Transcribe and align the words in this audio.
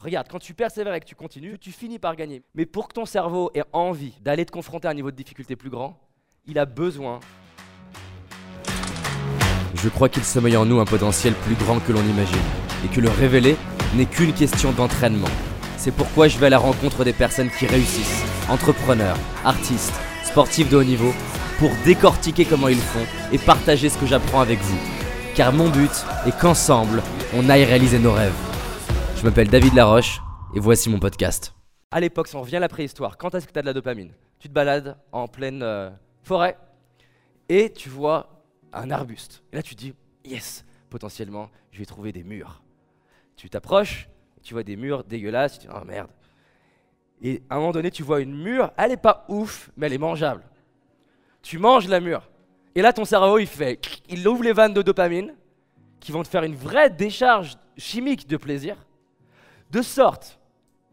regarde, 0.00 0.28
quand 0.28 0.38
tu 0.38 0.54
persévères 0.54 0.94
et 0.94 1.00
que 1.00 1.06
tu 1.06 1.14
continues, 1.14 1.58
tu 1.58 1.72
finis 1.72 1.98
par 1.98 2.16
gagner. 2.16 2.42
Mais 2.54 2.66
pour 2.66 2.88
que 2.88 2.94
ton 2.94 3.04
cerveau 3.04 3.50
ait 3.54 3.64
envie 3.72 4.14
d'aller 4.20 4.44
te 4.44 4.52
confronter 4.52 4.88
à 4.88 4.92
un 4.92 4.94
niveau 4.94 5.10
de 5.10 5.16
difficulté 5.16 5.56
plus 5.56 5.70
grand, 5.70 5.98
il 6.46 6.58
a 6.58 6.66
besoin. 6.66 7.20
Je 9.74 9.88
crois 9.88 10.08
qu'il 10.08 10.24
sommeille 10.24 10.56
en 10.56 10.64
nous 10.64 10.80
un 10.80 10.84
potentiel 10.84 11.34
plus 11.34 11.54
grand 11.54 11.78
que 11.80 11.92
l'on 11.92 12.02
imagine, 12.02 12.38
et 12.84 12.88
que 12.88 13.00
le 13.00 13.10
révéler 13.10 13.56
n'est 13.94 14.06
qu'une 14.06 14.32
question 14.32 14.72
d'entraînement. 14.72 15.28
C'est 15.76 15.94
pourquoi 15.94 16.28
je 16.28 16.38
vais 16.38 16.46
à 16.46 16.50
la 16.50 16.58
rencontre 16.58 17.04
des 17.04 17.12
personnes 17.12 17.50
qui 17.50 17.66
réussissent, 17.66 18.24
entrepreneurs, 18.48 19.16
artistes, 19.44 19.94
sportifs 20.24 20.68
de 20.68 20.76
haut 20.76 20.84
niveau, 20.84 21.12
pour 21.58 21.70
décortiquer 21.84 22.44
comment 22.44 22.68
ils 22.68 22.76
font 22.76 23.04
et 23.32 23.38
partager 23.38 23.88
ce 23.88 23.98
que 23.98 24.06
j'apprends 24.06 24.40
avec 24.40 24.60
vous. 24.60 24.78
Car 25.34 25.52
mon 25.52 25.68
but 25.68 25.90
est 26.26 26.36
qu'ensemble, 26.38 27.02
on 27.34 27.48
aille 27.48 27.64
réaliser 27.64 27.98
nos 27.98 28.12
rêves. 28.12 28.47
Je 29.18 29.24
m'appelle 29.24 29.48
David 29.48 29.74
Laroche, 29.74 30.20
et 30.54 30.60
voici 30.60 30.88
mon 30.88 31.00
podcast. 31.00 31.52
À 31.90 31.98
l'époque, 31.98 32.28
si 32.28 32.36
on 32.36 32.42
revient 32.42 32.58
à 32.58 32.60
la 32.60 32.68
préhistoire, 32.68 33.18
quand 33.18 33.34
est-ce 33.34 33.48
que 33.48 33.52
tu 33.52 33.58
as 33.58 33.62
de 33.62 33.66
la 33.66 33.72
dopamine? 33.72 34.12
Tu 34.38 34.48
te 34.48 34.54
balades 34.54 34.96
en 35.10 35.26
pleine 35.26 35.60
euh, 35.64 35.90
forêt 36.22 36.56
et 37.48 37.72
tu 37.72 37.88
vois 37.88 38.44
un 38.72 38.92
arbuste. 38.92 39.42
Et 39.52 39.56
là, 39.56 39.62
tu 39.64 39.74
te 39.74 39.80
dis, 39.80 39.92
yes, 40.24 40.64
potentiellement, 40.88 41.50
je 41.72 41.80
vais 41.80 41.84
trouver 41.84 42.12
des 42.12 42.22
murs. 42.22 42.62
Tu 43.34 43.50
t'approches, 43.50 44.08
tu 44.44 44.54
vois 44.54 44.62
des 44.62 44.76
murs 44.76 45.02
dégueulasses, 45.02 45.58
tu 45.58 45.66
te 45.66 45.72
dis, 45.72 45.76
oh 45.76 45.84
merde. 45.84 46.10
Et 47.20 47.42
à 47.50 47.56
un 47.56 47.58
moment 47.58 47.72
donné, 47.72 47.90
tu 47.90 48.04
vois 48.04 48.20
une 48.20 48.40
mûre, 48.40 48.70
elle 48.76 48.90
n'est 48.90 48.96
pas 48.96 49.24
ouf, 49.28 49.72
mais 49.76 49.88
elle 49.88 49.94
est 49.94 49.98
mangeable. 49.98 50.44
Tu 51.42 51.58
manges 51.58 51.88
la 51.88 51.98
mûre. 51.98 52.30
Et 52.76 52.82
là, 52.82 52.92
ton 52.92 53.04
cerveau, 53.04 53.40
il 53.40 53.48
fait, 53.48 53.80
il 54.08 54.28
ouvre 54.28 54.44
les 54.44 54.52
vannes 54.52 54.74
de 54.74 54.82
dopamine, 54.82 55.34
qui 55.98 56.12
vont 56.12 56.22
te 56.22 56.28
faire 56.28 56.44
une 56.44 56.54
vraie 56.54 56.88
décharge 56.88 57.56
chimique 57.76 58.28
de 58.28 58.36
plaisir, 58.36 58.76
de 59.70 59.82
sorte 59.82 60.38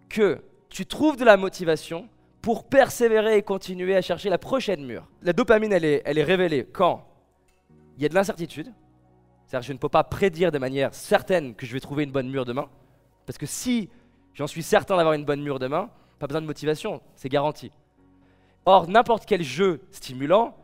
que 0.10 0.42
tu 0.70 0.86
trouves 0.86 1.18
de 1.18 1.26
la 1.26 1.38
motivation 1.38 2.10
pour 2.42 2.66
persévérer 2.66 3.38
et 3.38 3.42
continuer 3.42 3.96
à 3.96 4.02
chercher 4.02 4.30
la 4.30 4.38
prochaine 4.38 4.86
mûre. 4.86 5.08
La 5.24 5.34
dopamine, 5.34 5.72
elle 5.74 5.84
est, 5.84 6.24
révélée 6.24 6.66
quand 6.66 7.08
il 7.98 8.04
y 8.04 8.06
a 8.06 8.10
de 8.10 8.14
l'incertitude, 8.14 8.72
c'est-à-dire 9.48 9.68
je 9.68 9.74
ne 9.74 9.78
peux 9.78 9.90
pas 9.90 10.04
prédire 10.04 10.52
de 10.52 10.60
manière 10.60 10.94
certaine 10.94 11.56
que 11.56 11.66
je 11.66 11.74
vais 11.74 11.80
trouver 11.80 12.04
une 12.04 12.12
bonne 12.12 12.30
mûre 12.30 12.46
demain, 12.46 12.70
parce 13.26 13.38
que 13.38 13.46
si 13.46 13.90
j'en 14.34 14.48
suis 14.48 14.64
certain 14.64 14.98
d'avoir 14.98 15.14
une 15.14 15.26
bonne 15.26 15.42
mûre 15.42 15.60
demain, 15.60 15.90
pas 16.20 16.28
besoin 16.28 16.42
de 16.42 16.46
motivation, 16.46 17.02
c'est 17.16 17.30
garanti. 17.30 17.72
Or, 18.66 18.88
n'importe 18.88 19.26
quel 19.26 19.44
jeu 19.44 19.82
stimulant, 19.92 20.56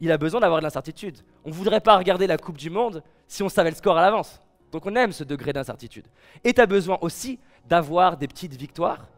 il 0.00 0.12
a 0.12 0.18
besoin 0.18 0.40
d'avoir 0.40 0.60
de 0.60 0.64
l'incertitude. 0.64 1.18
On 1.44 1.48
ne 1.48 1.54
voudrait 1.54 1.80
pas 1.80 1.96
regarder 1.96 2.26
la 2.26 2.38
Coupe 2.38 2.58
du 2.58 2.70
Monde 2.70 3.02
si 3.26 3.42
on 3.42 3.48
savait 3.48 3.70
le 3.70 3.76
score 3.76 3.96
à 3.96 4.02
l'avance. 4.02 4.40
Donc 4.72 4.86
on 4.86 4.94
aime 4.96 5.12
ce 5.12 5.24
degré 5.24 5.52
d'incertitude. 5.52 6.06
Et 6.44 6.52
tu 6.52 6.60
as 6.60 6.66
besoin 6.66 6.98
aussi 7.00 7.38
d'avoir 7.68 8.16
des 8.16 8.28
petites 8.28 8.54
victoires 8.54 9.08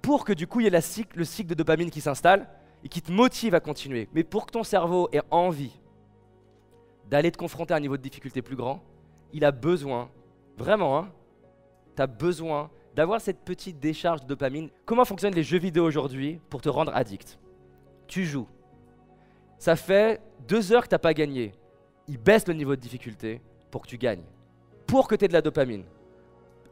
pour 0.00 0.24
que 0.24 0.32
du 0.32 0.46
coup 0.46 0.60
il 0.60 0.64
y 0.64 0.66
ait 0.66 0.70
la 0.70 0.80
le 1.14 1.24
cycle 1.24 1.48
de 1.48 1.54
dopamine 1.54 1.90
qui 1.90 2.00
s'installe 2.00 2.48
et 2.84 2.88
qui 2.88 3.02
te 3.02 3.10
motive 3.10 3.54
à 3.54 3.60
continuer. 3.60 4.08
Mais 4.12 4.24
pour 4.24 4.46
que 4.46 4.52
ton 4.52 4.62
cerveau 4.62 5.08
ait 5.12 5.22
envie 5.30 5.72
d'aller 7.10 7.32
te 7.32 7.38
confronter 7.38 7.74
à 7.74 7.78
un 7.78 7.80
niveau 7.80 7.96
de 7.96 8.02
difficulté 8.02 8.42
plus 8.42 8.56
grand, 8.56 8.82
il 9.32 9.44
a 9.44 9.50
besoin, 9.50 10.10
vraiment, 10.56 10.98
hein, 10.98 11.12
tu 11.96 12.02
as 12.02 12.06
besoin 12.06 12.70
d'avoir 12.94 13.20
cette 13.20 13.40
petite 13.40 13.78
décharge 13.78 14.22
de 14.22 14.26
dopamine. 14.26 14.70
Comment 14.84 15.04
fonctionnent 15.04 15.34
les 15.34 15.42
jeux 15.42 15.58
vidéo 15.58 15.84
aujourd'hui 15.84 16.40
pour 16.50 16.60
te 16.60 16.68
rendre 16.68 16.94
addict? 16.94 17.38
Tu 18.06 18.24
joues. 18.24 18.48
Ça 19.58 19.76
fait 19.76 20.20
deux 20.46 20.72
heures 20.72 20.84
que 20.84 20.88
tu 20.88 20.94
n'as 20.94 20.98
pas 20.98 21.14
gagné. 21.14 21.52
Il 22.06 22.18
baisse 22.18 22.46
le 22.46 22.54
niveau 22.54 22.74
de 22.74 22.80
difficulté 22.80 23.40
pour 23.70 23.82
que 23.82 23.88
tu 23.88 23.98
gagnes. 23.98 24.24
Pour 24.88 25.06
que 25.06 25.14
tu 25.14 25.26
aies 25.26 25.28
de 25.28 25.34
la 25.34 25.42
dopamine. 25.42 25.84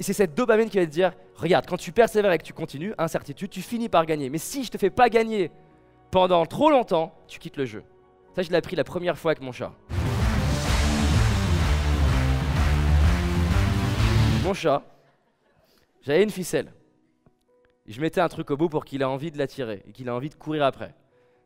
Et 0.00 0.02
c'est 0.02 0.14
cette 0.14 0.34
dopamine 0.34 0.68
qui 0.68 0.78
va 0.78 0.86
te 0.86 0.90
dire, 0.90 1.12
regarde, 1.36 1.66
quand 1.66 1.76
tu 1.76 1.92
persévères 1.92 2.32
et 2.32 2.38
que 2.38 2.44
tu 2.44 2.52
continues, 2.52 2.94
incertitude, 2.98 3.50
tu 3.50 3.62
finis 3.62 3.88
par 3.88 4.06
gagner. 4.06 4.30
Mais 4.30 4.38
si 4.38 4.64
je 4.64 4.70
te 4.70 4.78
fais 4.78 4.90
pas 4.90 5.08
gagner 5.08 5.50
pendant 6.10 6.44
trop 6.46 6.70
longtemps, 6.70 7.14
tu 7.28 7.38
quittes 7.38 7.58
le 7.58 7.66
jeu. 7.66 7.84
Ça, 8.34 8.42
je 8.42 8.50
l'ai 8.50 8.56
appris 8.56 8.74
la 8.74 8.84
première 8.84 9.18
fois 9.18 9.32
avec 9.32 9.42
mon 9.42 9.52
chat. 9.52 9.72
Mon 14.42 14.54
chat, 14.54 14.82
j'avais 16.00 16.22
une 16.22 16.30
ficelle. 16.30 16.72
Je 17.86 18.00
mettais 18.00 18.20
un 18.20 18.28
truc 18.28 18.50
au 18.50 18.56
bout 18.56 18.68
pour 18.68 18.84
qu'il 18.84 19.02
ait 19.02 19.04
envie 19.04 19.30
de 19.30 19.38
la 19.38 19.46
tirer 19.46 19.82
et 19.86 19.92
qu'il 19.92 20.08
ait 20.08 20.10
envie 20.10 20.30
de 20.30 20.34
courir 20.34 20.64
après. 20.64 20.94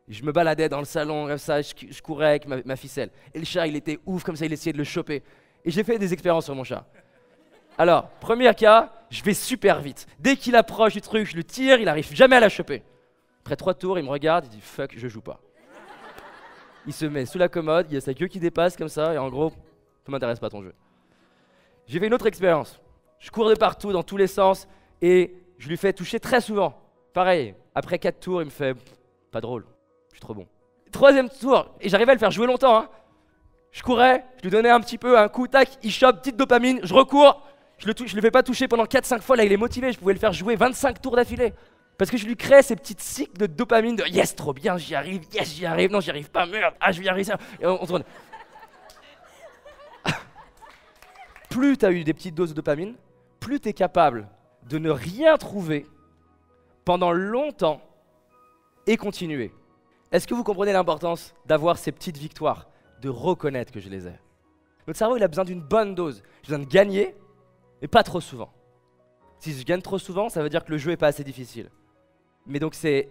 je 0.07 0.23
me 0.23 0.31
baladais 0.31 0.69
dans 0.69 0.79
le 0.79 0.85
salon 0.85 1.27
comme 1.27 1.37
ça, 1.37 1.61
je, 1.61 2.01
courais 2.01 2.27
avec 2.27 2.47
ma, 2.47 2.75
ficelle. 2.75 3.09
Et 3.33 3.39
le 3.39 3.45
chat, 3.45 3.67
il 3.67 3.75
était 3.75 3.99
ouf 4.05 4.23
comme 4.23 4.35
ça, 4.35 4.45
il 4.45 4.53
essayait 4.53 4.73
de 4.73 4.77
le 4.77 4.83
choper. 4.83 5.21
Et 5.65 5.71
j'ai 5.71 5.83
fait 5.83 5.97
des 5.99 6.13
expériences 6.13 6.45
sur 6.45 6.55
mon 6.55 6.63
chat. 6.63 6.85
Alors, 7.77 8.09
premier 8.19 8.53
cas, 8.53 8.91
je 9.09 9.23
vais 9.23 9.33
super 9.33 9.81
vite. 9.81 10.07
Dès 10.19 10.35
qu'il 10.35 10.55
approche 10.55 10.93
du 10.93 11.01
truc, 11.01 11.27
je 11.27 11.35
le 11.35 11.43
tire, 11.43 11.79
il 11.79 11.87
arrive 11.87 12.13
jamais 12.13 12.35
à 12.35 12.39
la 12.39 12.49
choper. 12.49 12.83
Après 13.41 13.55
trois 13.55 13.73
tours, 13.73 13.97
il 13.97 14.05
me 14.05 14.09
regarde, 14.09 14.45
il 14.45 14.49
dit 14.49 14.61
fuck, 14.61 14.93
je 14.95 15.07
joue 15.07 15.21
pas. 15.21 15.39
Il 16.87 16.93
se 16.93 17.05
met 17.05 17.25
sous 17.25 17.37
la 17.37 17.47
commode, 17.47 17.87
il 17.89 17.93
y 17.95 17.97
a 17.97 18.01
sa 18.01 18.13
queue 18.13 18.27
qui 18.27 18.39
dépasse 18.39 18.75
comme 18.75 18.89
ça, 18.89 19.13
et 19.13 19.17
en 19.17 19.29
gros, 19.29 19.51
ça 20.05 20.11
m'intéresse 20.11 20.39
pas 20.39 20.49
ton 20.49 20.63
jeu. 20.63 20.73
J'ai 21.85 21.99
fait 21.99 22.07
une 22.07 22.13
autre 22.13 22.27
expérience. 22.27 22.79
Je 23.19 23.29
cours 23.29 23.49
de 23.49 23.55
partout, 23.55 23.91
dans 23.91 24.03
tous 24.03 24.17
les 24.17 24.27
sens, 24.27 24.67
et 25.01 25.35
je 25.57 25.69
lui 25.69 25.77
fais 25.77 25.93
toucher 25.93 26.19
très 26.19 26.41
souvent. 26.41 26.79
Pareil, 27.13 27.55
après 27.75 27.99
quatre 27.99 28.19
tours, 28.19 28.41
il 28.41 28.45
me 28.45 28.51
fait 28.51 28.75
pas 29.31 29.41
drôle, 29.41 29.65
je 30.09 30.15
suis 30.15 30.21
trop 30.21 30.33
bon. 30.33 30.47
Troisième 30.91 31.29
tour, 31.29 31.67
et 31.79 31.89
j'arrivais 31.89 32.11
à 32.11 32.15
le 32.15 32.19
faire 32.19 32.31
jouer 32.31 32.47
longtemps. 32.47 32.77
Hein. 32.77 32.89
Je 33.71 33.83
courais, 33.83 34.25
je 34.37 34.43
lui 34.43 34.49
donnais 34.49 34.69
un 34.69 34.81
petit 34.81 34.97
peu 34.97 35.17
un 35.17 35.27
coup, 35.29 35.47
tac, 35.47 35.69
il 35.81 35.91
chope, 35.91 36.19
petite 36.19 36.35
dopamine, 36.35 36.81
je 36.83 36.93
recours, 36.93 37.41
je 37.77 37.87
le, 37.87 37.93
je 38.05 38.15
le 38.15 38.21
fais 38.21 38.31
pas 38.31 38.43
toucher 38.43 38.67
pendant 38.67 38.83
4-5 38.83 39.21
fois, 39.21 39.37
là 39.37 39.45
il 39.45 39.51
est 39.51 39.57
motivé, 39.57 39.93
je 39.93 39.99
pouvais 39.99 40.13
le 40.13 40.19
faire 40.19 40.33
jouer 40.33 40.55
25 40.55 41.01
tours 41.01 41.15
d'affilée. 41.15 41.53
Parce 41.97 42.09
que 42.09 42.17
je 42.17 42.25
lui 42.25 42.35
crée 42.35 42.63
ces 42.63 42.75
petites 42.75 42.99
cycles 42.99 43.37
de 43.37 43.45
dopamine 43.45 43.95
de 43.95 44.03
yes, 44.07 44.35
trop 44.35 44.53
bien, 44.53 44.75
j'y 44.75 44.95
arrive, 44.95 45.21
yes, 45.33 45.53
j'y 45.53 45.65
arrive, 45.65 45.91
non, 45.91 45.99
j'y 45.99 46.09
arrive 46.09 46.31
pas, 46.31 46.45
merde, 46.47 46.73
ah, 46.79 46.91
je 46.91 46.99
vais 47.01 47.21
y. 47.21 47.31
Et 47.61 47.65
on, 47.67 47.85
tourne. 47.85 48.03
plus 51.49 51.77
tu 51.77 51.85
eu 51.85 52.03
des 52.03 52.13
petites 52.13 52.33
doses 52.33 52.49
de 52.49 52.55
dopamine, 52.55 52.95
plus 53.39 53.59
tu 53.59 53.69
es 53.69 53.73
capable 53.73 54.27
de 54.67 54.79
ne 54.79 54.89
rien 54.89 55.37
trouver 55.37 55.85
pendant 56.85 57.11
longtemps 57.11 57.81
et 58.87 58.97
continuer. 58.97 59.53
Est-ce 60.11 60.27
que 60.27 60.33
vous 60.33 60.43
comprenez 60.43 60.73
l'importance 60.73 61.35
d'avoir 61.45 61.77
ces 61.77 61.91
petites 61.91 62.17
victoires, 62.17 62.67
de 63.01 63.09
reconnaître 63.09 63.71
que 63.71 63.79
je 63.79 63.89
les 63.89 64.07
ai 64.07 64.13
Notre 64.87 64.97
cerveau, 64.97 65.17
il 65.17 65.23
a 65.23 65.27
besoin 65.27 65.43
d'une 65.43 65.61
bonne 65.61 65.95
dose. 65.95 66.23
J'ai 66.43 66.53
besoin 66.53 66.65
de 66.65 66.71
gagner, 66.71 67.15
mais 67.81 67.87
pas 67.87 68.03
trop 68.03 68.21
souvent. 68.21 68.51
Si 69.39 69.53
je 69.53 69.65
gagne 69.65 69.81
trop 69.81 69.97
souvent, 69.97 70.29
ça 70.29 70.43
veut 70.43 70.49
dire 70.49 70.63
que 70.63 70.71
le 70.71 70.77
jeu 70.77 70.91
n'est 70.91 70.97
pas 70.97 71.07
assez 71.07 71.23
difficile. 71.23 71.69
Mais 72.45 72.59
donc 72.59 72.75
c'est 72.75 73.09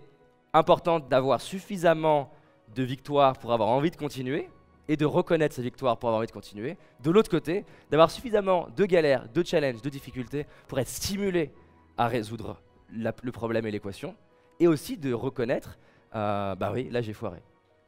important 0.53 1.01
d'avoir 1.01 1.41
suffisamment 1.41 2.33
de 2.75 2.83
victoires 2.83 3.37
pour 3.37 3.53
avoir 3.53 3.69
envie 3.69 3.91
de 3.91 3.97
continuer 3.97 4.49
et 4.89 4.97
de 4.97 5.05
reconnaître 5.05 5.55
ces 5.55 5.63
victoires 5.63 5.97
pour 5.99 6.09
avoir 6.09 6.19
envie 6.19 6.27
de 6.27 6.33
continuer. 6.33 6.77
De 7.01 7.11
l'autre 7.11 7.31
côté, 7.31 7.65
d'avoir 7.91 8.11
suffisamment 8.11 8.69
de 8.77 8.85
galères, 8.85 9.29
de 9.29 9.45
challenges, 9.45 9.83
de 9.83 9.89
difficultés 9.89 10.47
pour 10.69 10.79
être 10.79 10.89
stimulé 10.89 11.53
à 11.97 12.07
résoudre 12.09 12.61
le 12.93 13.31
problème 13.33 13.67
et 13.67 13.71
l'équation. 13.71 14.15
Et 14.59 14.67
aussi 14.67 14.97
de 14.97 15.13
reconnaître, 15.13 15.79
euh, 16.15 16.55
bah 16.55 16.71
oui, 16.73 16.89
là 16.91 17.03
j'ai 17.03 17.13
foiré. 17.13 17.41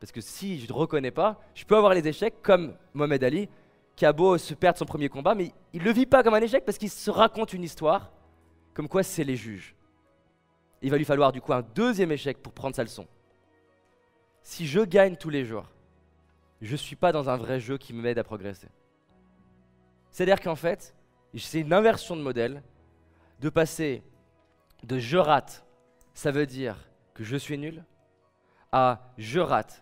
Parce 0.03 0.11
que 0.11 0.21
si 0.21 0.59
je 0.59 0.67
ne 0.67 0.73
reconnais 0.73 1.13
pas, 1.13 1.41
je 1.55 1.65
peux 1.65 1.77
avoir 1.77 1.95
les 1.95 2.09
échecs 2.09 2.43
comme 2.43 2.75
Mohamed 2.93 3.23
Ali, 3.23 3.49
qui 3.95 4.05
a 4.05 4.13
beau 4.13 4.37
se 4.37 4.53
perdre 4.53 4.77
son 4.77 4.85
premier 4.85 5.09
combat, 5.09 5.37
mais 5.37 5.53
il 5.73 5.79
ne 5.79 5.85
le 5.85 5.93
vit 5.93 6.07
pas 6.07 6.25
comme 6.25 6.35
un 6.35 6.41
échec 6.41 6.65
parce 6.65 6.77
qu'il 6.77 6.91
se 6.91 7.09
raconte 7.09 7.53
une 7.53 7.63
histoire 7.63 8.11
comme 8.75 8.89
quoi 8.89 9.05
c'est 9.05 9.23
les 9.23 9.37
juges. 9.37 9.77
Il 10.81 10.91
va 10.91 10.97
lui 10.97 11.05
falloir 11.05 11.31
du 11.31 11.41
coup 11.41 11.53
un 11.53 11.63
deuxième 11.63 12.11
échec 12.11 12.43
pour 12.43 12.53
prendre 12.53 12.75
sa 12.75 12.83
leçon. 12.83 13.07
Si 14.43 14.67
je 14.67 14.81
gagne 14.81 15.15
tous 15.15 15.31
les 15.31 15.45
jours, 15.45 15.71
je 16.61 16.73
ne 16.73 16.79
suis 16.79 16.97
pas 16.97 17.13
dans 17.13 17.31
un 17.31 17.37
vrai 17.37 17.61
jeu 17.61 17.79
qui 17.79 17.93
m'aide 17.93 18.19
à 18.19 18.25
progresser. 18.25 18.71
C'est-à-dire 20.11 20.41
qu'en 20.41 20.57
fait, 20.57 20.97
c'est 21.37 21.61
une 21.61 21.73
inversion 21.73 22.17
de 22.17 22.23
modèle 22.23 22.65
de 23.39 23.51
passer 23.51 24.03
de 24.83 24.99
je 24.99 25.19
rate, 25.19 25.65
ça 26.13 26.33
veut 26.33 26.47
dire 26.47 26.89
que 27.15 27.23
je 27.23 27.37
suis 27.37 27.57
nul, 27.57 27.85
à 28.73 29.13
je 29.17 29.39
rate, 29.39 29.82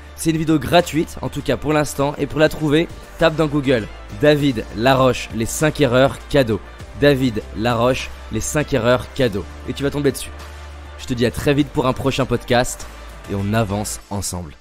C'est 0.21 0.29
une 0.29 0.37
vidéo 0.37 0.59
gratuite, 0.59 1.17
en 1.23 1.29
tout 1.29 1.41
cas 1.41 1.57
pour 1.57 1.73
l'instant, 1.73 2.13
et 2.19 2.27
pour 2.27 2.39
la 2.39 2.47
trouver, 2.47 2.87
tape 3.17 3.35
dans 3.35 3.47
Google 3.47 3.87
David 4.21 4.65
Laroche, 4.77 5.29
les 5.33 5.47
5 5.47 5.81
erreurs 5.81 6.19
cadeaux. 6.29 6.61
David 7.01 7.41
Laroche, 7.57 8.11
les 8.31 8.39
5 8.39 8.71
erreurs 8.73 9.11
cadeaux. 9.15 9.45
Et 9.67 9.73
tu 9.73 9.81
vas 9.81 9.89
tomber 9.89 10.11
dessus. 10.11 10.29
Je 10.99 11.07
te 11.07 11.15
dis 11.15 11.25
à 11.25 11.31
très 11.31 11.55
vite 11.55 11.69
pour 11.69 11.87
un 11.87 11.93
prochain 11.93 12.27
podcast 12.27 12.85
et 13.31 13.35
on 13.35 13.51
avance 13.55 13.99
ensemble. 14.11 14.60